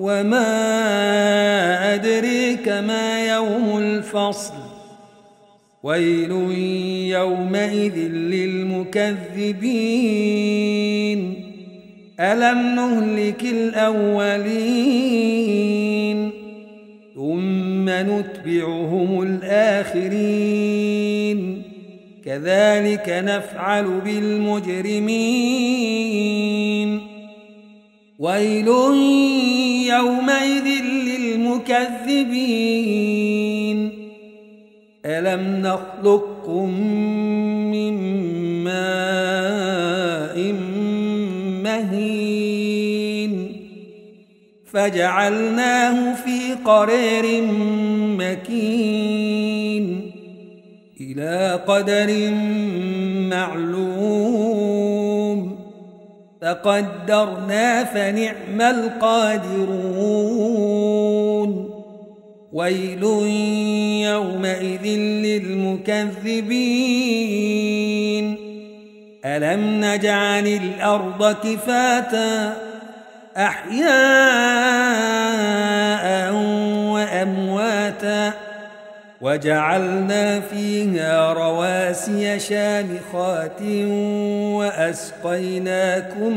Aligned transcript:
وما 0.00 1.94
أدريك 1.94 2.68
ما 2.68 3.26
يوم 3.34 3.78
الفصل 3.78 4.54
ويل 5.82 6.30
يومئذ 7.10 7.96
للمكذبين 8.08 9.20
ألم 12.20 12.74
نهلك 12.74 13.42
الأولين 13.42 14.70
ثم 17.14 17.88
نتبعهم 17.88 19.22
الآخرين 19.22 20.60
كذلك 22.24 23.08
نفعل 23.08 24.00
بالمجرمين 24.04 25.40
ويل 28.18 28.68
يومئذ 29.98 30.68
للمكذبين. 30.84 32.10
ألم 35.06 35.42
نخلقكم 35.66 36.80
من 37.70 37.94
ماء 38.64 40.52
مهين؟ 41.62 43.32
فجعلناه 44.72 46.14
في 46.14 46.54
قرير 46.64 47.42
مكين. 48.18 49.86
إلى 51.00 51.60
قدر 51.66 52.30
معلوم 53.30 54.19
فقدرنا 56.42 57.84
فنعم 57.84 58.60
القادرون. 58.60 59.80
ويل 62.52 63.02
يومئذ 64.02 64.86
للمكذبين. 64.98 66.50
ألم 69.24 69.84
نجعل 69.84 70.46
الأرض 70.46 71.32
كفاتا؟ 71.32 72.56
أحياء 73.36 73.90
وجعلنا 79.20 80.40
فيها 80.40 81.32
رواسي 81.32 82.38
شامخات 82.38 83.62
وأسقيناكم 84.56 86.36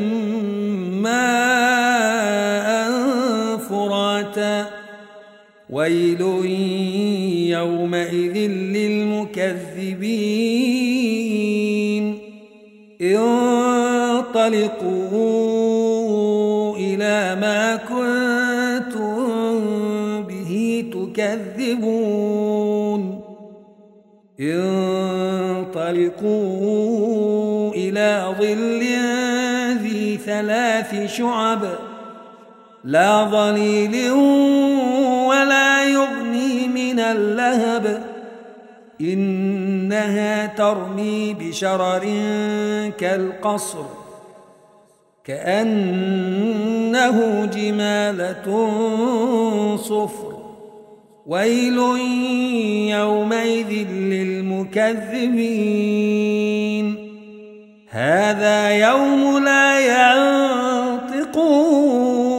ماء 1.01 2.67
فراتا. 3.57 4.65
ويل 5.69 6.21
يومئذ 7.49 8.37
للمكذبين. 8.75 9.53
انطلقوا 13.01 13.57
إلى 16.77 17.35
ما 17.41 17.75
كنتم 17.75 19.23
به 20.23 20.83
تكذبون. 20.93 22.52
انطلقوا 26.03 26.33
إلى 27.73 28.35
ظل 28.39 28.83
ذي 29.83 30.17
ثلاث 30.25 31.15
شعب 31.17 31.65
لا 32.83 33.23
ظليل 33.23 34.11
ولا 35.27 35.89
يغني 35.89 36.67
من 36.67 36.99
اللهب 36.99 38.03
إنها 39.01 40.45
ترمي 40.45 41.33
بشرر 41.33 42.05
كالقصر 42.97 43.85
كأنه 45.23 46.65
جمالة 47.45 48.69
صفر 49.75 50.33
ويل 51.25 51.77
يومئذ 52.89 53.87
للمكذبين 54.63 56.95
هذا 57.89 58.69
يوم 58.69 59.43
لا 59.43 59.79
ينطقون 60.99 62.33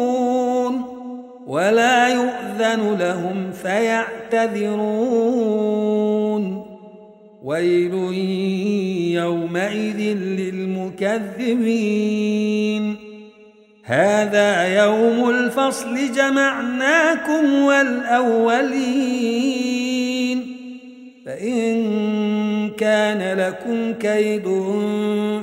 ولا 1.46 2.08
يؤذن 2.08 2.96
لهم 3.00 3.52
فيعتذرون. 3.62 4.84
ويل 7.44 7.94
يومئذ 9.14 10.16
للمكذبين. 10.16 11.24
هذا 13.84 14.84
يوم 14.84 15.30
الفصل 15.30 16.12
جمعناكم 16.12 17.62
والأولين. 17.62 19.83
فإن 21.26 22.70
كان 22.70 23.38
لكم 23.38 23.92
كيد 23.92 24.48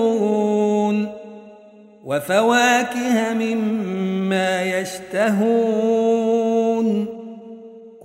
وفواكه 2.06 3.34
مما 3.34 4.80
يشتهون. 4.80 5.96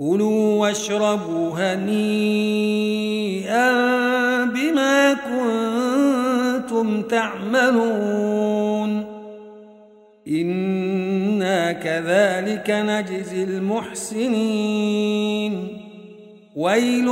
كلوا 0.00 0.61
واشربوا 0.61 1.50
هنيئا 1.58 3.70
بما 4.44 5.14
كنتم 5.14 7.02
تعملون. 7.02 9.05
إنا 10.29 11.73
كذلك 11.73 12.70
نجزي 12.70 13.44
المحسنين. 13.44 15.69
ويل 16.56 17.08